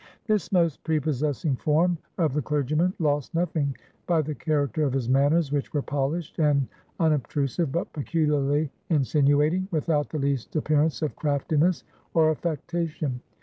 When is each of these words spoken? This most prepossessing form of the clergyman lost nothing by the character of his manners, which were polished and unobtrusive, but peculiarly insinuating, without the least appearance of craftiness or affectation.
This 0.25 0.51
most 0.51 0.83
prepossessing 0.83 1.57
form 1.57 1.99
of 2.17 2.33
the 2.33 2.41
clergyman 2.41 2.95
lost 2.97 3.35
nothing 3.35 3.75
by 4.07 4.23
the 4.23 4.33
character 4.33 4.81
of 4.83 4.93
his 4.93 5.07
manners, 5.07 5.51
which 5.51 5.73
were 5.75 5.83
polished 5.83 6.39
and 6.39 6.67
unobtrusive, 6.99 7.71
but 7.71 7.93
peculiarly 7.93 8.71
insinuating, 8.89 9.67
without 9.69 10.09
the 10.09 10.17
least 10.17 10.55
appearance 10.55 11.03
of 11.03 11.15
craftiness 11.15 11.83
or 12.15 12.31
affectation. 12.31 13.21